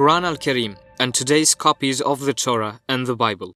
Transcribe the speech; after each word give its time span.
Quran 0.00 0.24
al 0.24 0.38
Karim 0.38 0.76
and 0.98 1.12
today's 1.12 1.54
copies 1.54 2.00
of 2.00 2.20
the 2.20 2.32
Torah 2.32 2.80
and 2.88 3.06
the 3.06 3.14
Bible. 3.14 3.52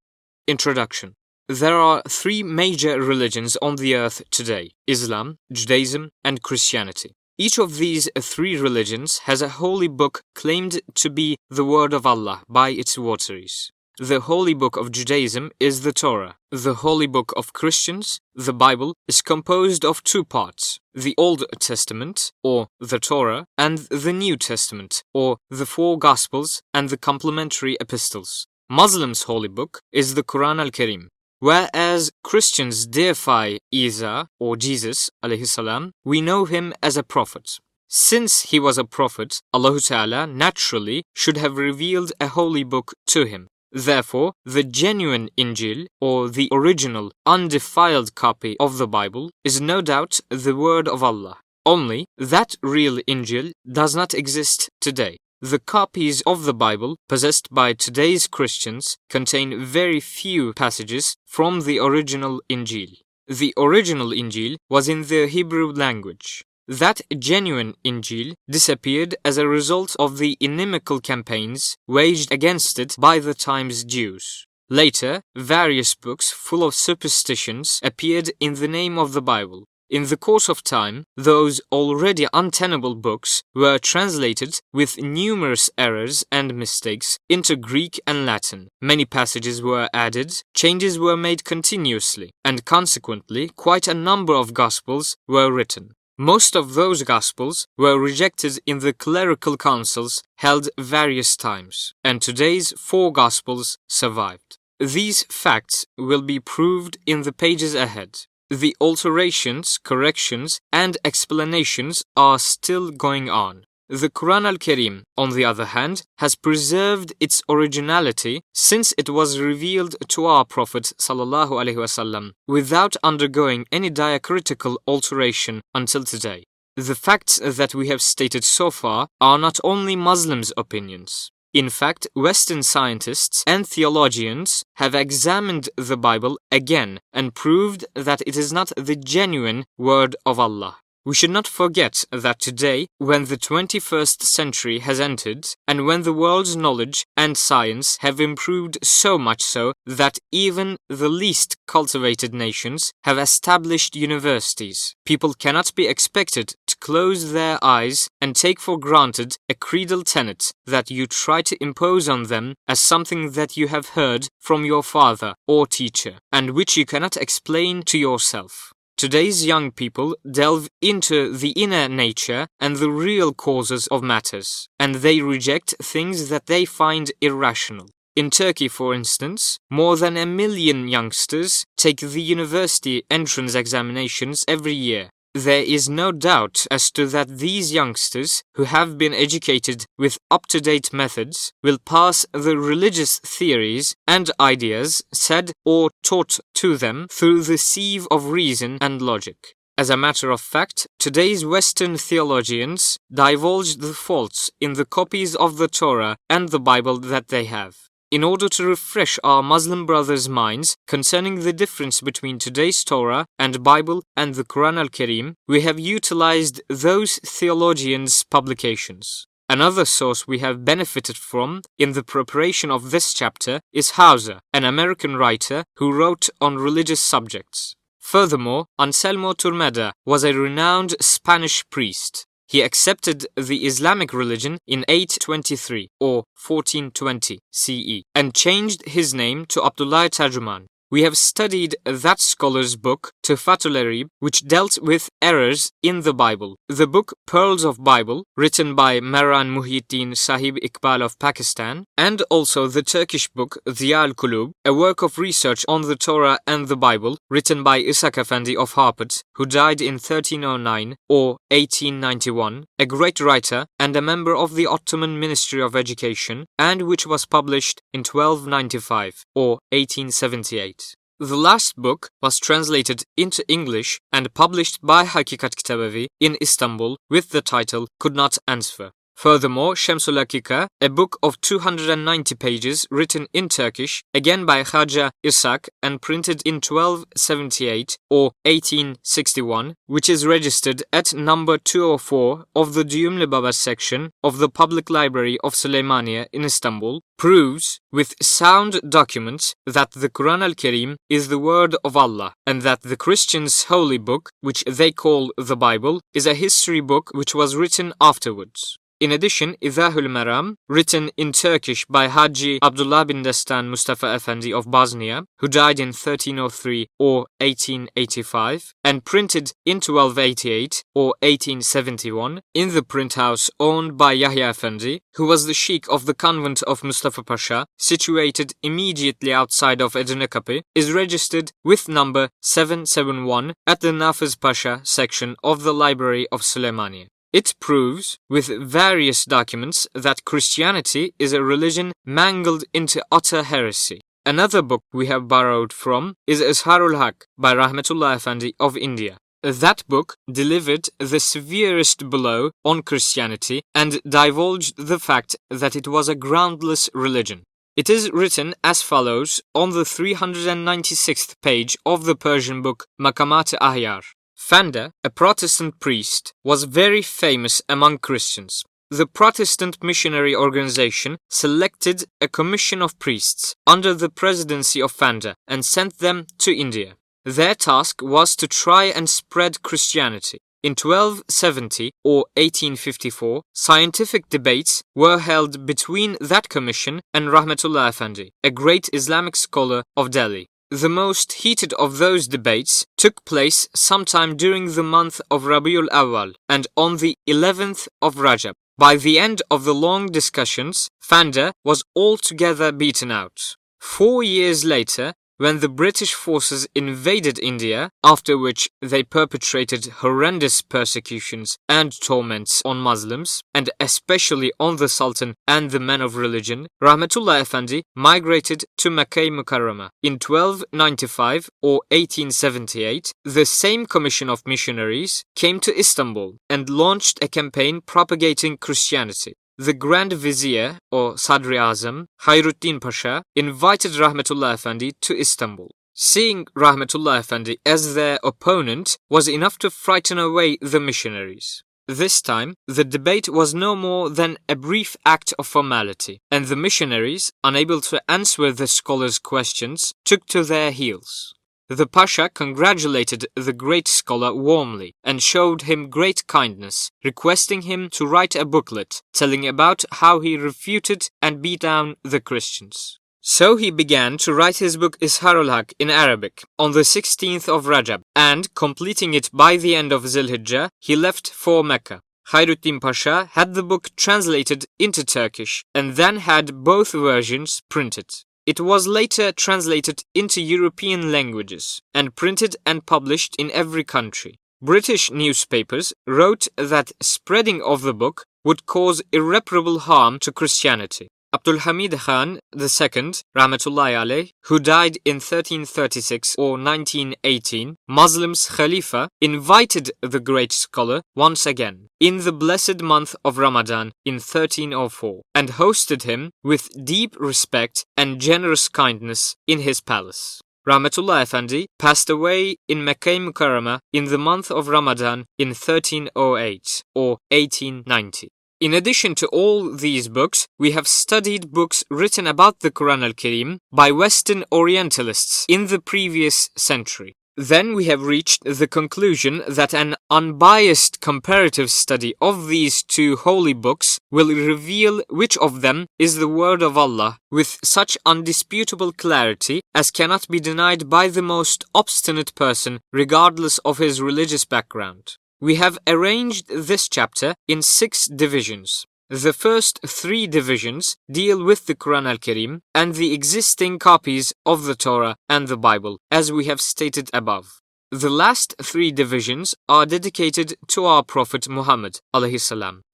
Introduction 0.46 1.14
There 1.48 1.78
are 1.78 2.02
three 2.06 2.42
major 2.42 3.00
religions 3.00 3.56
on 3.62 3.76
the 3.76 3.94
earth 3.94 4.20
today 4.30 4.72
Islam, 4.86 5.38
Judaism, 5.50 6.10
and 6.22 6.42
Christianity. 6.42 7.12
Each 7.38 7.56
of 7.58 7.78
these 7.78 8.10
three 8.20 8.58
religions 8.58 9.20
has 9.20 9.40
a 9.40 9.56
holy 9.60 9.88
book 9.88 10.20
claimed 10.34 10.82
to 10.96 11.08
be 11.08 11.38
the 11.48 11.64
word 11.64 11.94
of 11.94 12.04
Allah 12.04 12.42
by 12.46 12.68
its 12.68 12.96
votaries. 12.96 13.72
The 14.00 14.18
holy 14.18 14.54
book 14.54 14.76
of 14.76 14.90
Judaism 14.90 15.52
is 15.60 15.82
the 15.82 15.92
Torah. 15.92 16.34
The 16.50 16.74
holy 16.74 17.06
book 17.06 17.32
of 17.36 17.52
Christians, 17.52 18.20
the 18.34 18.52
Bible, 18.52 18.96
is 19.06 19.22
composed 19.22 19.84
of 19.84 20.02
two 20.02 20.24
parts 20.24 20.80
the 20.92 21.14
Old 21.16 21.44
Testament, 21.60 22.32
or 22.42 22.66
the 22.80 22.98
Torah, 22.98 23.46
and 23.56 23.78
the 23.92 24.12
New 24.12 24.36
Testament, 24.36 25.04
or 25.14 25.36
the 25.48 25.64
four 25.64 25.96
Gospels 25.96 26.60
and 26.72 26.88
the 26.88 26.96
complementary 26.96 27.76
epistles. 27.80 28.48
Muslims' 28.68 29.24
holy 29.24 29.46
book 29.46 29.80
is 29.92 30.14
the 30.14 30.24
Quran 30.24 30.60
al 30.60 30.72
Karim. 30.72 31.08
Whereas 31.38 32.10
Christians 32.24 32.88
deify 32.88 33.58
Isa 33.70 34.26
or 34.40 34.56
Jesus, 34.56 35.08
salam, 35.44 35.92
we 36.04 36.20
know 36.20 36.46
him 36.46 36.72
as 36.82 36.96
a 36.96 37.04
prophet. 37.04 37.60
Since 37.86 38.50
he 38.50 38.58
was 38.58 38.76
a 38.76 38.84
prophet, 38.84 39.40
Allah 39.52 39.78
Ta'ala 39.80 40.26
naturally 40.26 41.04
should 41.14 41.36
have 41.36 41.56
revealed 41.56 42.12
a 42.18 42.26
holy 42.26 42.64
book 42.64 42.94
to 43.06 43.24
him. 43.24 43.46
Therefore, 43.74 44.34
the 44.44 44.62
genuine 44.62 45.30
Injil, 45.36 45.86
or 46.00 46.28
the 46.28 46.48
original, 46.52 47.10
undefiled 47.26 48.14
copy 48.14 48.56
of 48.60 48.78
the 48.78 48.86
Bible, 48.86 49.32
is 49.42 49.60
no 49.60 49.82
doubt 49.82 50.20
the 50.28 50.54
Word 50.54 50.86
of 50.86 51.02
Allah. 51.02 51.38
Only 51.66 52.06
that 52.16 52.54
real 52.62 52.98
Injil 53.08 53.50
does 53.70 53.96
not 53.96 54.14
exist 54.14 54.70
today. 54.80 55.16
The 55.40 55.58
copies 55.58 56.22
of 56.22 56.44
the 56.44 56.54
Bible 56.54 56.96
possessed 57.08 57.48
by 57.50 57.72
today's 57.72 58.28
Christians 58.28 58.96
contain 59.10 59.64
very 59.64 59.98
few 59.98 60.52
passages 60.54 61.16
from 61.26 61.62
the 61.62 61.80
original 61.80 62.40
Injil. 62.48 62.92
The 63.26 63.52
original 63.56 64.10
Injil 64.10 64.54
was 64.70 64.88
in 64.88 65.02
the 65.02 65.26
Hebrew 65.26 65.72
language. 65.72 66.44
That 66.66 67.02
genuine 67.18 67.74
Injil 67.84 68.36
disappeared 68.48 69.16
as 69.22 69.36
a 69.36 69.46
result 69.46 69.94
of 69.98 70.16
the 70.16 70.38
inimical 70.40 70.98
campaigns 70.98 71.76
waged 71.86 72.32
against 72.32 72.78
it 72.78 72.96
by 72.98 73.18
the 73.18 73.34
time's 73.34 73.84
Jews. 73.84 74.46
Later, 74.70 75.20
various 75.36 75.94
books 75.94 76.30
full 76.30 76.64
of 76.64 76.74
superstitions 76.74 77.80
appeared 77.82 78.30
in 78.40 78.54
the 78.54 78.68
name 78.68 78.98
of 78.98 79.12
the 79.12 79.20
Bible. 79.20 79.64
In 79.90 80.06
the 80.06 80.16
course 80.16 80.48
of 80.48 80.64
time, 80.64 81.04
those 81.18 81.60
already 81.70 82.26
untenable 82.32 82.94
books 82.94 83.42
were 83.54 83.78
translated 83.78 84.58
with 84.72 84.96
numerous 84.96 85.68
errors 85.76 86.24
and 86.32 86.54
mistakes 86.54 87.18
into 87.28 87.56
Greek 87.56 88.00
and 88.06 88.24
Latin. 88.24 88.68
Many 88.80 89.04
passages 89.04 89.60
were 89.60 89.90
added, 89.92 90.42
changes 90.54 90.98
were 90.98 91.16
made 91.16 91.44
continuously, 91.44 92.30
and 92.42 92.64
consequently, 92.64 93.50
quite 93.50 93.86
a 93.86 93.92
number 93.92 94.32
of 94.32 94.54
Gospels 94.54 95.18
were 95.28 95.52
written. 95.52 95.90
Most 96.18 96.54
of 96.54 96.74
those 96.74 97.02
Gospels 97.02 97.66
were 97.76 97.98
rejected 97.98 98.60
in 98.66 98.78
the 98.78 98.92
clerical 98.92 99.56
councils 99.56 100.22
held 100.36 100.68
various 100.78 101.36
times, 101.36 101.92
and 102.04 102.22
today's 102.22 102.72
four 102.78 103.12
Gospels 103.12 103.78
survived. 103.88 104.58
These 104.78 105.24
facts 105.24 105.86
will 105.98 106.22
be 106.22 106.38
proved 106.38 106.98
in 107.04 107.22
the 107.22 107.32
pages 107.32 107.74
ahead. 107.74 108.26
The 108.48 108.76
alterations, 108.80 109.76
corrections, 109.82 110.60
and 110.72 110.96
explanations 111.04 112.04
are 112.16 112.38
still 112.38 112.92
going 112.92 113.28
on. 113.28 113.64
The 113.89 114.09
Quran 114.11 114.45
al 114.45 114.57
Karim, 114.57 115.03
on 115.17 115.31
the 115.31 115.45
other 115.45 115.65
hand, 115.65 116.03
has 116.19 116.35
preserved 116.35 117.13
its 117.19 117.41
originality 117.49 118.41
since 118.53 118.93
it 118.99 119.09
was 119.09 119.39
revealed 119.39 119.95
to 120.09 120.25
our 120.27 120.45
Prophet 120.45 120.93
وسلم, 120.99 122.33
without 122.47 122.95
undergoing 123.01 123.65
any 123.71 123.89
diacritical 123.89 124.77
alteration 124.85 125.61
until 125.73 126.03
today. 126.03 126.43
The 126.75 126.93
facts 126.93 127.39
that 127.43 127.73
we 127.73 127.87
have 127.87 128.01
stated 128.03 128.43
so 128.43 128.69
far 128.69 129.07
are 129.19 129.39
not 129.39 129.59
only 129.63 129.95
Muslims' 129.95 130.53
opinions. 130.55 131.31
In 131.51 131.69
fact, 131.69 132.07
Western 132.13 132.61
scientists 132.61 133.43
and 133.47 133.67
theologians 133.67 134.63
have 134.75 134.93
examined 134.93 135.67
the 135.75 135.97
Bible 135.97 136.37
again 136.51 136.99
and 137.11 137.33
proved 137.33 137.85
that 137.95 138.21
it 138.27 138.37
is 138.37 138.53
not 138.53 138.71
the 138.77 138.95
genuine 138.95 139.65
Word 139.79 140.15
of 140.27 140.39
Allah. 140.39 140.77
We 141.06 141.14
should 141.14 141.32
not 141.32 141.46
forget 141.46 142.06
that 142.12 142.40
today, 142.40 142.86
when 142.96 143.26
the 143.26 143.36
21st 143.36 144.22
century 144.22 144.78
has 144.78 145.00
entered, 145.00 145.46
and 145.68 145.84
when 145.84 146.02
the 146.02 146.14
world's 146.14 146.56
knowledge 146.56 147.04
and 147.14 147.36
science 147.36 147.98
have 148.00 148.20
improved 148.20 148.78
so 148.82 149.18
much 149.18 149.42
so 149.42 149.74
that 149.84 150.18
even 150.32 150.78
the 150.88 151.10
least 151.10 151.58
cultivated 151.66 152.32
nations 152.32 152.90
have 153.02 153.18
established 153.18 153.94
universities, 153.94 154.94
people 155.04 155.34
cannot 155.34 155.74
be 155.74 155.86
expected 155.86 156.54
to 156.66 156.76
close 156.80 157.32
their 157.32 157.58
eyes 157.62 158.08
and 158.22 158.34
take 158.34 158.58
for 158.58 158.78
granted 158.78 159.36
a 159.50 159.54
creedal 159.54 160.04
tenet 160.04 160.52
that 160.64 160.90
you 160.90 161.06
try 161.06 161.42
to 161.42 161.62
impose 161.62 162.08
on 162.08 162.24
them 162.24 162.54
as 162.66 162.80
something 162.80 163.32
that 163.32 163.58
you 163.58 163.68
have 163.68 163.90
heard 163.90 164.26
from 164.40 164.64
your 164.64 164.82
father 164.82 165.34
or 165.46 165.66
teacher, 165.66 166.14
and 166.32 166.52
which 166.52 166.78
you 166.78 166.86
cannot 166.86 167.18
explain 167.18 167.82
to 167.82 167.98
yourself. 167.98 168.73
Today's 168.96 169.44
young 169.44 169.72
people 169.72 170.16
delve 170.30 170.68
into 170.80 171.36
the 171.36 171.50
inner 171.50 171.88
nature 171.88 172.46
and 172.60 172.76
the 172.76 172.90
real 172.90 173.34
causes 173.34 173.88
of 173.88 174.04
matters, 174.04 174.68
and 174.78 174.96
they 174.96 175.20
reject 175.20 175.74
things 175.82 176.28
that 176.28 176.46
they 176.46 176.64
find 176.64 177.10
irrational. 177.20 177.90
In 178.14 178.30
Turkey, 178.30 178.68
for 178.68 178.94
instance, 178.94 179.58
more 179.68 179.96
than 179.96 180.16
a 180.16 180.24
million 180.24 180.86
youngsters 180.86 181.64
take 181.76 181.98
the 182.00 182.22
university 182.22 183.02
entrance 183.10 183.56
examinations 183.56 184.44
every 184.46 184.74
year, 184.74 185.10
there 185.34 185.64
is 185.64 185.88
no 185.88 186.12
doubt 186.12 186.64
as 186.70 186.92
to 186.92 187.08
that 187.08 187.38
these 187.38 187.72
youngsters, 187.72 188.44
who 188.54 188.62
have 188.62 188.96
been 188.96 189.12
educated 189.12 189.84
with 189.98 190.16
up 190.30 190.46
to 190.46 190.60
date 190.60 190.92
methods, 190.92 191.52
will 191.60 191.78
pass 191.84 192.24
the 192.32 192.56
religious 192.56 193.18
theories 193.18 193.96
and 194.06 194.30
ideas 194.38 195.02
said 195.12 195.50
or 195.64 195.90
taught 196.04 196.38
to 196.64 196.78
them 196.78 197.06
through 197.10 197.42
the 197.42 197.58
sieve 197.58 198.06
of 198.10 198.30
reason 198.40 198.78
and 198.80 199.02
logic. 199.02 199.40
As 199.76 199.90
a 199.90 200.02
matter 200.06 200.30
of 200.30 200.40
fact, 200.40 200.86
today's 200.98 201.44
Western 201.44 201.98
theologians 201.98 202.98
divulge 203.12 203.76
the 203.76 203.92
faults 203.92 204.50
in 204.62 204.72
the 204.72 204.86
copies 204.98 205.36
of 205.36 205.58
the 205.58 205.68
Torah 205.68 206.16
and 206.30 206.48
the 206.48 206.64
Bible 206.72 206.96
that 207.12 207.28
they 207.28 207.44
have 207.44 207.74
in 208.10 208.22
order 208.22 208.48
to 208.48 208.64
refresh 208.64 209.18
our 209.24 209.42
Muslim 209.42 209.84
brothers' 209.86 210.28
minds 210.28 210.76
concerning 210.86 211.40
the 211.40 211.52
difference 211.52 212.00
between 212.00 212.38
today's 212.38 212.84
Torah 212.84 213.26
and 213.40 213.64
Bible 213.64 214.04
and 214.16 214.34
the 214.34 214.44
Quran 214.44 214.78
al 214.78 214.88
Karim, 214.88 215.34
we 215.48 215.62
have 215.62 215.80
utilized 215.80 216.62
those 216.68 217.18
theologians' 217.24 218.22
publications. 218.22 219.26
Another 219.48 219.84
source 219.84 220.26
we 220.26 220.38
have 220.38 220.64
benefited 220.64 221.18
from 221.18 221.60
in 221.78 221.92
the 221.92 222.02
preparation 222.02 222.70
of 222.70 222.90
this 222.90 223.12
chapter 223.12 223.60
is 223.74 223.92
Hauser, 223.92 224.40
an 224.54 224.64
American 224.64 225.16
writer 225.16 225.64
who 225.76 225.92
wrote 225.92 226.30
on 226.40 226.56
religious 226.56 227.00
subjects. 227.00 227.76
Furthermore, 227.98 228.66
Anselmo 228.78 229.34
Turmeda 229.34 229.92
was 230.06 230.24
a 230.24 230.32
renowned 230.32 230.94
Spanish 230.98 231.62
priest. 231.68 232.24
He 232.46 232.62
accepted 232.62 233.26
the 233.36 233.66
Islamic 233.66 234.14
religion 234.14 234.56
in 234.66 234.86
823 234.88 235.90
or 236.00 236.24
1420 236.42 237.38
CE 237.52 238.02
and 238.14 238.34
changed 238.34 238.88
his 238.88 239.12
name 239.12 239.44
to 239.46 239.62
Abdullah 239.62 240.08
Tarjuman. 240.08 240.66
We 240.94 241.02
have 241.02 241.18
studied 241.18 241.74
that 241.84 242.20
scholar's 242.20 242.76
book, 242.76 243.10
Tuhfatul 243.24 243.74
Arib, 243.82 244.10
which 244.20 244.46
dealt 244.46 244.78
with 244.80 245.10
errors 245.20 245.72
in 245.82 246.02
the 246.02 246.14
Bible. 246.14 246.54
The 246.68 246.86
book 246.86 247.14
Pearls 247.26 247.64
of 247.64 247.82
Bible, 247.82 248.22
written 248.36 248.76
by 248.76 249.00
Maran 249.00 249.52
Muhyiddin 249.52 250.16
Sahib 250.16 250.54
Iqbal 250.58 251.02
of 251.02 251.18
Pakistan, 251.18 251.82
and 251.98 252.22
also 252.30 252.68
the 252.68 252.84
Turkish 252.84 253.26
book 253.30 253.58
Ziya 253.66 254.04
al-Kulub, 254.06 254.52
a 254.64 254.72
work 254.72 255.02
of 255.02 255.18
research 255.18 255.64
on 255.66 255.82
the 255.82 255.96
Torah 255.96 256.38
and 256.46 256.68
the 256.68 256.76
Bible, 256.76 257.18
written 257.28 257.64
by 257.64 257.82
Ishaq 257.82 258.16
Effendi 258.16 258.56
of 258.56 258.74
Harput, 258.74 259.24
who 259.34 259.46
died 259.46 259.80
in 259.80 259.94
1309 259.94 260.94
or 261.08 261.38
1891, 261.50 262.66
a 262.78 262.86
great 262.86 263.18
writer 263.18 263.66
and 263.80 263.96
a 263.96 264.08
member 264.12 264.36
of 264.36 264.54
the 264.54 264.68
Ottoman 264.68 265.18
Ministry 265.18 265.60
of 265.60 265.74
Education, 265.74 266.46
and 266.56 266.82
which 266.82 267.04
was 267.04 267.26
published 267.26 267.82
in 267.92 268.04
1295 268.04 269.24
or 269.34 269.58
1878. 269.72 270.83
The 271.24 271.38
last 271.38 271.76
book 271.76 272.10
was 272.20 272.38
translated 272.38 273.04
into 273.16 273.42
English 273.48 273.98
and 274.12 274.34
published 274.34 274.82
by 274.82 275.06
Hakikat 275.06 275.54
Kitabevi 275.56 276.08
in 276.20 276.36
Istanbul 276.42 276.98
with 277.08 277.30
the 277.30 277.40
title 277.40 277.88
Could 277.98 278.14
Not 278.14 278.36
Answer. 278.46 278.90
Furthermore, 279.14 279.74
Shamsul 279.74 280.14
Hakika, 280.14 280.66
a 280.80 280.88
book 280.88 281.18
of 281.22 281.40
290 281.40 282.34
pages 282.34 282.86
written 282.90 283.26
in 283.32 283.48
Turkish, 283.48 284.02
again 284.12 284.44
by 284.44 284.62
Khaja 284.62 285.10
Isak 285.22 285.68
and 285.82 286.02
printed 286.02 286.42
in 286.44 286.56
1278 286.56 287.96
or 288.10 288.32
1861, 288.44 289.74
which 289.86 290.08
is 290.08 290.26
registered 290.26 290.82
at 290.92 291.14
number 291.14 291.56
204 291.56 292.44
of 292.54 292.74
the 292.74 292.84
Düğümlü 292.84 293.30
Baba 293.30 293.52
section 293.52 294.10
of 294.22 294.38
the 294.38 294.48
Public 294.48 294.90
Library 294.90 295.38
of 295.42 295.54
Süleymaniye 295.54 296.26
in 296.32 296.44
Istanbul, 296.44 297.00
proves 297.16 297.80
with 297.92 298.14
sound 298.20 298.80
documents 298.88 299.54
that 299.66 299.92
the 299.92 300.10
Quran 300.10 300.42
al-Karim 300.42 300.96
is 301.08 301.28
the 301.28 301.38
word 301.38 301.76
of 301.84 301.96
Allah 301.96 302.34
and 302.46 302.62
that 302.62 302.82
the 302.82 302.96
Christians' 302.96 303.64
holy 303.64 303.98
book, 303.98 304.30
which 304.40 304.64
they 304.66 304.90
call 304.92 305.32
the 305.38 305.56
Bible, 305.56 306.00
is 306.12 306.26
a 306.26 306.34
history 306.34 306.80
book 306.80 307.10
which 307.14 307.34
was 307.34 307.56
written 307.56 307.94
afterwards. 308.00 308.76
In 309.00 309.10
addition, 309.10 309.56
Izahul 309.60 310.06
Maram, 310.06 310.54
written 310.68 311.10
in 311.16 311.32
Turkish 311.32 311.84
by 311.86 312.06
Haji 312.06 312.60
Abdullah 312.62 313.04
bin 313.04 313.24
Destan 313.24 313.68
Mustafa 313.68 314.06
Efendi 314.06 314.56
of 314.56 314.70
Bosnia, 314.70 315.24
who 315.40 315.48
died 315.48 315.80
in 315.80 315.88
1303 315.88 316.86
or 317.00 317.26
1885, 317.40 318.72
and 318.84 319.04
printed 319.04 319.52
in 319.66 319.76
1288 319.76 320.84
or 320.94 321.06
1871 321.22 322.40
in 322.54 322.72
the 322.72 322.84
print 322.84 323.14
house 323.14 323.50
owned 323.58 323.98
by 323.98 324.12
Yahya 324.12 324.50
Efendi, 324.50 325.00
who 325.16 325.26
was 325.26 325.46
the 325.46 325.54
sheikh 325.54 325.88
of 325.88 326.06
the 326.06 326.14
convent 326.14 326.62
of 326.62 326.84
Mustafa 326.84 327.24
Pasha, 327.24 327.66
situated 327.76 328.54
immediately 328.62 329.32
outside 329.32 329.80
of 329.80 329.94
Edirne 329.94 330.62
is 330.74 330.92
registered 330.92 331.50
with 331.64 331.88
number 331.88 332.28
771 332.42 333.54
at 333.66 333.80
the 333.80 333.88
Nafiz 333.88 334.38
Pasha 334.40 334.80
section 334.84 335.34
of 335.42 335.64
the 335.64 335.74
Library 335.74 336.26
of 336.30 336.42
Süleymaniye. 336.42 337.08
It 337.34 337.56
proves, 337.58 338.16
with 338.30 338.46
various 338.46 339.24
documents, 339.24 339.88
that 339.92 340.24
Christianity 340.24 341.14
is 341.18 341.32
a 341.32 341.42
religion 341.42 341.90
mangled 342.06 342.62
into 342.72 343.04
utter 343.10 343.42
heresy. 343.42 344.02
Another 344.24 344.62
book 344.62 344.84
we 344.92 345.08
have 345.08 345.26
borrowed 345.26 345.72
from 345.72 346.14
is 346.28 346.40
Izharul 346.40 346.96
Haq 346.96 347.26
by 347.36 347.52
Rahmetullah 347.52 348.14
Effendi 348.14 348.54
of 348.60 348.76
India. 348.76 349.16
That 349.42 349.82
book 349.88 350.16
delivered 350.30 350.86
the 351.00 351.18
severest 351.18 352.08
blow 352.08 352.52
on 352.64 352.82
Christianity 352.82 353.62
and 353.74 354.00
divulged 354.08 354.76
the 354.76 355.00
fact 355.00 355.34
that 355.50 355.74
it 355.74 355.88
was 355.88 356.08
a 356.08 356.14
groundless 356.14 356.88
religion. 356.94 357.42
It 357.76 357.90
is 357.90 358.12
written 358.12 358.54
as 358.62 358.80
follows 358.80 359.42
on 359.56 359.70
the 359.70 359.82
396th 359.82 361.34
page 361.42 361.76
of 361.84 362.04
the 362.04 362.14
Persian 362.14 362.62
book 362.62 362.86
Makamat 363.00 363.58
Ahyar. 363.60 364.04
Fander, 364.46 364.90
a 365.02 365.08
Protestant 365.08 365.80
priest, 365.80 366.34
was 366.44 366.64
very 366.64 367.00
famous 367.00 367.62
among 367.66 367.96
Christians. 367.96 368.62
The 368.90 369.06
Protestant 369.06 369.82
Missionary 369.82 370.36
Organization 370.36 371.16
selected 371.30 372.04
a 372.20 372.28
commission 372.28 372.82
of 372.82 372.98
priests 372.98 373.54
under 373.66 373.94
the 373.94 374.10
presidency 374.10 374.82
of 374.82 374.92
Fander 374.92 375.32
and 375.48 375.64
sent 375.64 375.98
them 375.98 376.26
to 376.40 376.54
India. 376.54 376.96
Their 377.24 377.54
task 377.54 378.02
was 378.02 378.36
to 378.36 378.46
try 378.46 378.84
and 378.84 379.08
spread 379.08 379.62
Christianity. 379.62 380.36
In 380.62 380.72
1270 380.72 381.92
or 382.04 382.26
1854, 382.36 383.40
scientific 383.54 384.28
debates 384.28 384.82
were 384.94 385.20
held 385.20 385.64
between 385.64 386.18
that 386.20 386.50
commission 386.50 387.00
and 387.14 387.28
Rahmatullah 387.28 387.88
Effendi, 387.88 388.28
a 388.42 388.50
great 388.50 388.90
Islamic 388.92 389.36
scholar 389.36 389.84
of 389.96 390.10
Delhi. 390.10 390.48
The 390.70 390.88
most 390.88 391.32
heated 391.44 391.72
of 391.74 391.98
those 391.98 392.26
debates 392.26 392.86
took 392.96 393.24
place 393.24 393.68
sometime 393.74 394.36
during 394.36 394.74
the 394.74 394.82
month 394.82 395.20
of 395.30 395.42
Rabiul 395.44 395.88
Awal 395.92 396.32
and 396.48 396.66
on 396.76 396.96
the 396.96 397.16
11th 397.28 397.86
of 398.00 398.16
Rajab. 398.16 398.54
By 398.76 398.96
the 398.96 399.18
end 399.18 399.42
of 399.50 399.64
the 399.64 399.74
long 399.74 400.06
discussions, 400.06 400.88
Fander 401.00 401.52
was 401.64 401.84
altogether 401.94 402.72
beaten 402.72 403.12
out. 403.12 403.54
Four 403.78 404.22
years 404.22 404.64
later, 404.64 405.14
when 405.36 405.60
the 405.60 405.68
British 405.68 406.14
forces 406.14 406.68
invaded 406.74 407.38
India, 407.38 407.90
after 408.04 408.38
which 408.38 408.68
they 408.80 409.02
perpetrated 409.02 409.86
horrendous 409.86 410.62
persecutions 410.62 411.58
and 411.68 411.92
torments 412.00 412.62
on 412.64 412.76
Muslims, 412.78 413.42
and 413.52 413.70
especially 413.80 414.52
on 414.60 414.76
the 414.76 414.88
Sultan 414.88 415.34
and 415.48 415.70
the 415.70 415.80
men 415.80 416.00
of 416.00 416.16
religion, 416.16 416.68
Rahmatullah 416.82 417.40
Effendi 417.40 417.82
migrated 417.96 418.64
to 418.78 418.90
Makkah 418.90 419.30
Mukarramah. 419.30 419.90
In 420.02 420.14
1295 420.14 421.50
or 421.62 421.80
1878, 421.90 423.12
the 423.24 423.44
same 423.44 423.86
commission 423.86 424.28
of 424.28 424.46
missionaries 424.46 425.24
came 425.34 425.58
to 425.60 425.76
Istanbul 425.78 426.36
and 426.48 426.70
launched 426.70 427.18
a 427.22 427.28
campaign 427.28 427.80
propagating 427.80 428.56
Christianity. 428.56 429.34
The 429.56 429.72
Grand 429.72 430.12
Vizier, 430.12 430.78
or 430.90 431.12
Sadri 431.14 431.56
Azam, 431.56 432.06
Hayruddin 432.22 432.80
Pasha, 432.80 433.22
invited 433.36 433.92
Rahmetullah 433.92 434.54
Effendi 434.54 434.94
to 435.02 435.16
Istanbul. 435.16 435.70
Seeing 435.94 436.46
Rahmetullah 436.56 437.20
Effendi 437.20 437.58
as 437.64 437.94
their 437.94 438.18
opponent 438.24 438.98
was 439.08 439.28
enough 439.28 439.56
to 439.58 439.70
frighten 439.70 440.18
away 440.18 440.56
the 440.60 440.80
missionaries. 440.80 441.62
This 441.86 442.20
time, 442.20 442.54
the 442.66 442.82
debate 442.82 443.28
was 443.28 443.54
no 443.54 443.76
more 443.76 444.10
than 444.10 444.38
a 444.48 444.56
brief 444.56 444.96
act 445.04 445.32
of 445.38 445.46
formality, 445.46 446.20
and 446.32 446.46
the 446.46 446.56
missionaries, 446.56 447.30
unable 447.44 447.80
to 447.82 448.02
answer 448.10 448.50
the 448.50 448.66
scholars' 448.66 449.18
questions, 449.18 449.92
took 450.04 450.26
to 450.26 450.42
their 450.42 450.72
heels. 450.72 451.33
The 451.70 451.86
Pasha 451.86 452.28
congratulated 452.28 453.26
the 453.34 453.54
great 453.54 453.88
scholar 453.88 454.34
warmly 454.34 454.94
and 455.02 455.22
showed 455.22 455.62
him 455.62 455.88
great 455.88 456.26
kindness, 456.26 456.90
requesting 457.02 457.62
him 457.62 457.88
to 457.90 458.06
write 458.06 458.36
a 458.36 458.44
booklet 458.44 459.00
telling 459.14 459.48
about 459.48 459.82
how 459.92 460.20
he 460.20 460.36
refuted 460.36 461.08
and 461.22 461.40
beat 461.40 461.60
down 461.60 461.96
the 462.02 462.20
Christians. 462.20 462.98
So 463.22 463.56
he 463.56 463.70
began 463.70 464.18
to 464.18 464.34
write 464.34 464.58
his 464.58 464.76
book 464.76 464.98
Izharul 465.00 465.48
Haq 465.48 465.72
in 465.78 465.88
Arabic 465.88 466.44
on 466.58 466.72
the 466.72 466.80
16th 466.80 467.48
of 467.48 467.64
Rajab, 467.64 468.02
and 468.14 468.54
completing 468.54 469.14
it 469.14 469.30
by 469.32 469.56
the 469.56 469.74
end 469.74 469.90
of 469.90 470.02
Zilhijjah, 470.04 470.68
he 470.80 470.94
left 470.94 471.30
for 471.30 471.64
Mecca. 471.64 472.02
Hayruddin 472.28 472.78
Pasha 472.78 473.30
had 473.32 473.54
the 473.54 473.62
book 473.62 473.88
translated 473.96 474.66
into 474.78 475.02
Turkish 475.02 475.64
and 475.74 475.96
then 475.96 476.18
had 476.18 476.62
both 476.62 476.92
versions 476.92 477.62
printed. 477.70 478.10
It 478.46 478.60
was 478.60 478.86
later 478.86 479.32
translated 479.32 480.04
into 480.14 480.42
European 480.42 481.10
languages 481.10 481.80
and 481.94 482.14
printed 482.14 482.56
and 482.66 482.84
published 482.84 483.34
in 483.38 483.50
every 483.52 483.84
country. 483.84 484.38
British 484.60 485.10
newspapers 485.10 485.94
wrote 486.06 486.48
that 486.56 486.92
spreading 487.00 487.62
of 487.62 487.80
the 487.80 487.94
book 487.94 488.26
would 488.44 488.66
cause 488.66 489.00
irreparable 489.12 489.78
harm 489.78 490.18
to 490.20 490.30
Christianity. 490.30 491.08
Abdul 491.32 491.60
Hamid 491.60 491.98
Khan 491.98 492.38
II, 492.54 492.60
Rahmatullahi 492.60 493.94
alayh, 494.02 494.30
who 494.44 494.60
died 494.60 494.98
in 495.06 495.16
1336 495.16 496.36
or 496.36 496.52
1918, 496.52 497.76
Muslims 497.88 498.46
Khalifa, 498.46 499.08
invited 499.22 499.90
the 500.02 500.20
great 500.20 500.52
scholar 500.52 501.00
once 501.16 501.46
again 501.46 501.83
in 502.00 502.24
the 502.24 502.32
blessed 502.32 502.82
month 502.82 503.14
of 503.24 503.38
Ramadan 503.38 503.92
in 504.04 504.14
1304 504.14 505.22
and 505.34 505.50
hosted 505.50 506.02
him 506.02 506.30
with 506.42 506.84
deep 506.84 507.16
respect 507.18 507.84
and 507.96 508.20
generous 508.20 508.68
kindness 508.68 509.36
in 509.46 509.60
his 509.60 509.80
palace. 509.80 510.40
Rahmatullah 510.66 511.22
Effendi 511.22 511.66
passed 511.78 512.08
away 512.08 512.56
in 512.68 512.84
Mecca 512.84 513.10
Mukarramah 513.10 513.80
in 513.92 514.06
the 514.06 514.18
month 514.18 514.50
of 514.50 514.68
Ramadan 514.68 515.26
in 515.38 515.48
1308 515.48 516.82
or 516.94 517.18
1890. 517.30 518.28
In 518.60 518.72
addition 518.72 519.14
to 519.16 519.26
all 519.26 519.70
these 519.70 520.08
books, 520.08 520.46
we 520.58 520.70
have 520.70 520.88
studied 520.88 521.52
books 521.52 521.84
written 521.90 522.26
about 522.26 522.60
the 522.60 522.70
Quran 522.70 523.04
al-Karim 523.04 523.58
by 523.70 523.90
Western 523.90 524.42
Orientalists 524.50 525.44
in 525.50 525.66
the 525.66 525.80
previous 525.80 526.48
century. 526.56 527.14
Then 527.36 527.74
we 527.74 527.86
have 527.86 528.02
reached 528.02 528.44
the 528.44 528.68
conclusion 528.68 529.42
that 529.48 529.74
an 529.74 529.96
unbiased 530.08 531.00
comparative 531.00 531.68
study 531.68 532.14
of 532.20 532.46
these 532.46 532.84
two 532.84 533.16
holy 533.16 533.52
books 533.52 533.98
will 534.12 534.28
reveal 534.28 535.02
which 535.10 535.36
of 535.38 535.60
them 535.60 535.86
is 535.98 536.16
the 536.16 536.28
word 536.28 536.62
of 536.62 536.78
Allah 536.78 537.18
with 537.32 537.58
such 537.64 537.98
undisputable 538.06 538.92
clarity 538.92 539.62
as 539.74 539.90
cannot 539.90 540.28
be 540.28 540.38
denied 540.38 540.88
by 540.88 541.08
the 541.08 541.22
most 541.22 541.64
obstinate 541.74 542.32
person 542.36 542.78
regardless 542.92 543.58
of 543.58 543.78
his 543.78 544.00
religious 544.00 544.44
background. 544.44 545.16
We 545.40 545.56
have 545.56 545.78
arranged 545.88 546.46
this 546.48 546.88
chapter 546.88 547.34
in 547.48 547.62
six 547.62 548.06
divisions. 548.06 548.86
The 549.10 549.34
first 549.34 549.80
three 549.86 550.26
divisions 550.26 550.96
deal 551.10 551.44
with 551.44 551.66
the 551.66 551.74
Quran 551.74 552.08
al 552.08 552.16
Karim 552.16 552.62
and 552.74 552.94
the 552.94 553.12
existing 553.12 553.78
copies 553.78 554.32
of 554.46 554.64
the 554.64 554.74
Torah 554.74 555.16
and 555.28 555.46
the 555.46 555.58
Bible, 555.58 555.98
as 556.10 556.32
we 556.32 556.46
have 556.46 556.58
stated 556.58 557.10
above. 557.12 557.60
The 557.90 558.08
last 558.08 558.54
three 558.62 558.90
divisions 558.90 559.54
are 559.68 559.84
dedicated 559.84 560.54
to 560.68 560.86
our 560.86 561.02
Prophet 561.02 561.50
Muhammad, 561.50 562.00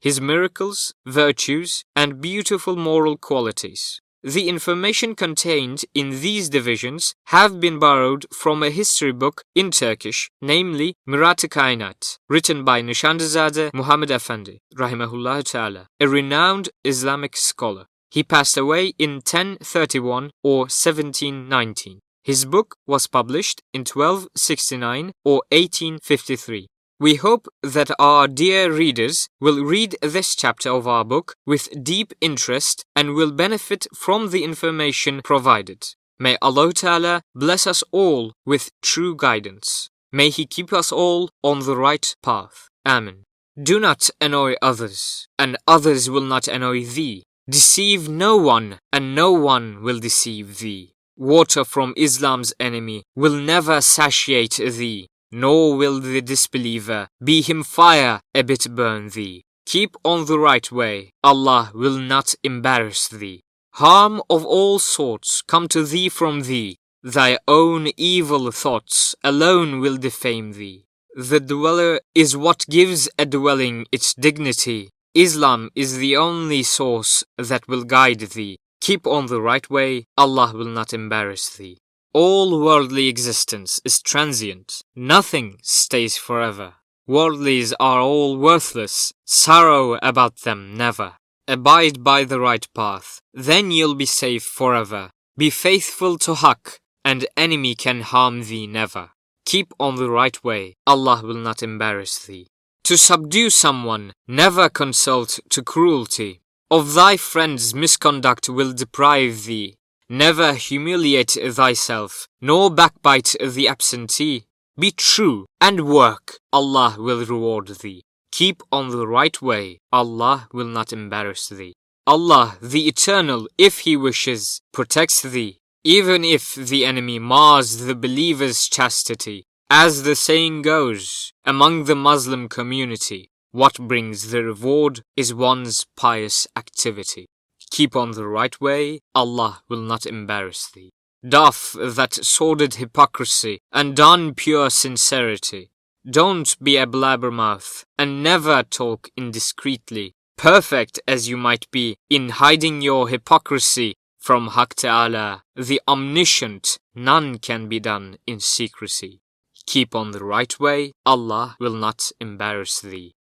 his 0.00 0.20
miracles, 0.20 0.94
virtues, 1.06 1.84
and 1.94 2.20
beautiful 2.20 2.74
moral 2.74 3.16
qualities. 3.16 4.00
The 4.22 4.50
information 4.50 5.14
contained 5.14 5.86
in 5.94 6.20
these 6.20 6.50
divisions 6.50 7.14
have 7.28 7.58
been 7.58 7.78
borrowed 7.78 8.26
from 8.30 8.62
a 8.62 8.68
history 8.68 9.12
book 9.12 9.44
in 9.54 9.70
Turkish, 9.70 10.30
namely 10.42 10.94
Mirat-ı 11.08 11.48
Kainat, 11.48 12.18
written 12.28 12.62
by 12.62 12.82
Nishandazade 12.82 13.72
Muhammad 13.72 14.10
Efendi, 14.10 14.58
rahimahullah 14.76 15.42
ta'ala, 15.44 15.86
a 15.98 16.06
renowned 16.06 16.68
Islamic 16.84 17.34
scholar. 17.34 17.86
He 18.10 18.22
passed 18.22 18.58
away 18.58 18.92
in 18.98 19.22
1031 19.22 20.32
or 20.42 20.58
1719. 20.68 22.00
His 22.22 22.44
book 22.44 22.76
was 22.86 23.06
published 23.06 23.62
in 23.72 23.86
1269 23.86 25.12
or 25.24 25.42
1853. 25.50 26.68
We 27.00 27.14
hope 27.14 27.48
that 27.62 27.90
our 27.98 28.28
dear 28.28 28.70
readers 28.70 29.30
will 29.40 29.64
read 29.64 29.96
this 30.02 30.34
chapter 30.36 30.68
of 30.68 30.86
our 30.86 31.02
book 31.02 31.34
with 31.46 31.82
deep 31.82 32.12
interest 32.20 32.84
and 32.94 33.14
will 33.14 33.32
benefit 33.32 33.86
from 33.96 34.28
the 34.28 34.44
information 34.44 35.22
provided. 35.24 35.94
May 36.18 36.36
Allah 36.42 36.74
Ta'ala 36.74 37.22
bless 37.34 37.66
us 37.66 37.82
all 37.90 38.34
with 38.44 38.70
true 38.82 39.16
guidance. 39.16 39.88
May 40.12 40.28
He 40.28 40.44
keep 40.44 40.74
us 40.74 40.92
all 40.92 41.30
on 41.42 41.60
the 41.60 41.74
right 41.74 42.14
path. 42.22 42.68
Amen. 42.86 43.24
Do 43.56 43.80
not 43.80 44.10
annoy 44.20 44.56
others, 44.60 45.26
and 45.38 45.56
others 45.66 46.10
will 46.10 46.28
not 46.34 46.48
annoy 46.48 46.84
thee. 46.84 47.24
Deceive 47.48 48.10
no 48.10 48.36
one, 48.36 48.78
and 48.92 49.14
no 49.14 49.32
one 49.32 49.82
will 49.82 50.00
deceive 50.00 50.58
thee. 50.58 50.92
Water 51.16 51.64
from 51.64 51.94
Islam's 51.96 52.52
enemy 52.60 53.04
will 53.16 53.36
never 53.40 53.80
satiate 53.80 54.56
thee, 54.56 55.08
nor 55.32 55.76
will 55.76 56.00
the 56.00 56.20
disbeliever 56.20 57.08
be 57.22 57.42
him 57.42 57.62
fire 57.62 58.20
a 58.34 58.42
bit 58.42 58.66
burn 58.74 59.08
thee. 59.10 59.44
Keep 59.66 59.96
on 60.04 60.26
the 60.26 60.38
right 60.38 60.70
way, 60.72 61.12
Allah 61.22 61.70
will 61.74 61.98
not 61.98 62.34
embarrass 62.42 63.08
thee. 63.08 63.42
Harm 63.74 64.20
of 64.28 64.44
all 64.44 64.78
sorts 64.78 65.42
come 65.42 65.68
to 65.68 65.84
thee 65.84 66.08
from 66.08 66.42
thee, 66.42 66.76
thy 67.02 67.38
own 67.46 67.88
evil 67.96 68.50
thoughts 68.50 69.14
alone 69.22 69.80
will 69.80 69.96
defame 69.96 70.52
thee. 70.52 70.86
The 71.14 71.40
dweller 71.40 72.00
is 72.14 72.36
what 72.36 72.66
gives 72.68 73.08
a 73.18 73.26
dwelling 73.26 73.86
its 73.92 74.14
dignity, 74.14 74.90
Islam 75.14 75.70
is 75.74 75.98
the 75.98 76.16
only 76.16 76.62
source 76.62 77.24
that 77.36 77.66
will 77.66 77.84
guide 77.84 78.20
thee. 78.20 78.58
Keep 78.80 79.06
on 79.06 79.26
the 79.26 79.40
right 79.40 79.68
way, 79.68 80.06
Allah 80.16 80.52
will 80.54 80.72
not 80.78 80.92
embarrass 80.92 81.50
thee. 81.50 81.78
All 82.12 82.60
worldly 82.60 83.06
existence 83.06 83.80
is 83.84 84.02
transient. 84.02 84.82
Nothing 84.96 85.58
stays 85.62 86.16
forever. 86.16 86.74
Worldlies 87.08 87.72
are 87.78 88.00
all 88.00 88.36
worthless. 88.36 89.12
Sorrow 89.24 89.96
about 90.02 90.38
them 90.38 90.76
never. 90.76 91.12
Abide 91.46 92.02
by 92.02 92.24
the 92.24 92.40
right 92.40 92.66
path. 92.74 93.20
Then 93.32 93.70
you'll 93.70 93.94
be 93.94 94.06
safe 94.06 94.42
forever. 94.42 95.10
Be 95.36 95.50
faithful 95.50 96.18
to 96.18 96.34
Haqq, 96.34 96.78
and 97.04 97.26
enemy 97.36 97.76
can 97.76 98.00
harm 98.00 98.42
thee 98.42 98.66
never. 98.66 99.10
Keep 99.44 99.72
on 99.78 99.94
the 99.94 100.10
right 100.10 100.42
way. 100.42 100.74
Allah 100.88 101.22
will 101.24 101.34
not 101.34 101.62
embarrass 101.62 102.18
thee. 102.26 102.48
To 102.84 102.96
subdue 102.96 103.50
someone, 103.50 104.12
never 104.26 104.68
consult 104.68 105.38
to 105.50 105.62
cruelty. 105.62 106.40
Of 106.72 106.94
thy 106.94 107.16
friend's 107.16 107.72
misconduct 107.72 108.48
will 108.48 108.72
deprive 108.72 109.44
thee. 109.44 109.76
Never 110.12 110.54
humiliate 110.54 111.38
thyself, 111.52 112.26
nor 112.40 112.68
backbite 112.68 113.36
the 113.40 113.68
absentee. 113.68 114.46
Be 114.76 114.90
true 114.90 115.46
and 115.60 115.86
work, 115.86 116.38
Allah 116.52 116.96
will 116.98 117.24
reward 117.24 117.68
thee. 117.68 118.02
Keep 118.32 118.60
on 118.72 118.90
the 118.90 119.06
right 119.06 119.40
way, 119.40 119.78
Allah 119.92 120.48
will 120.52 120.66
not 120.66 120.92
embarrass 120.92 121.48
thee. 121.48 121.74
Allah, 122.08 122.56
the 122.60 122.88
Eternal, 122.88 123.46
if 123.56 123.80
He 123.80 123.96
wishes, 123.96 124.60
protects 124.72 125.22
thee, 125.22 125.58
even 125.84 126.24
if 126.24 126.56
the 126.56 126.84
enemy 126.84 127.20
mars 127.20 127.86
the 127.86 127.94
believer's 127.94 128.68
chastity. 128.68 129.44
As 129.70 130.02
the 130.02 130.16
saying 130.16 130.62
goes, 130.62 131.32
among 131.44 131.84
the 131.84 131.94
Muslim 131.94 132.48
community, 132.48 133.30
what 133.52 133.78
brings 133.78 134.32
the 134.32 134.42
reward 134.42 135.02
is 135.16 135.32
one's 135.32 135.86
pious 135.96 136.48
activity. 136.56 137.26
Keep 137.70 137.94
on 137.96 138.12
the 138.12 138.26
right 138.26 138.60
way, 138.60 139.00
Allah 139.14 139.62
will 139.68 139.80
not 139.80 140.06
embarrass 140.06 140.70
thee. 140.70 140.90
Doff 141.26 141.76
that 141.78 142.14
sordid 142.14 142.74
hypocrisy 142.74 143.60
and 143.72 143.94
don 143.94 144.34
pure 144.34 144.70
sincerity. 144.70 145.70
Don't 146.08 146.56
be 146.62 146.76
a 146.78 146.86
blabbermouth 146.86 147.84
and 147.98 148.22
never 148.22 148.62
talk 148.62 149.10
indiscreetly. 149.18 150.14
Perfect 150.38 150.98
as 151.06 151.28
you 151.28 151.36
might 151.36 151.70
be 151.70 151.96
in 152.08 152.30
hiding 152.30 152.80
your 152.80 153.08
hypocrisy 153.08 153.94
from 154.18 154.50
Haqq 154.50 154.74
Ta'ala, 154.74 155.44
the 155.54 155.80
omniscient, 155.86 156.78
none 156.94 157.38
can 157.38 157.68
be 157.68 157.80
done 157.80 158.16
in 158.26 158.40
secrecy. 158.40 159.20
Keep 159.66 159.94
on 159.94 160.10
the 160.10 160.24
right 160.24 160.58
way, 160.58 160.92
Allah 161.04 161.56
will 161.60 161.74
not 161.74 162.10
embarrass 162.20 162.80
thee. 162.80 163.14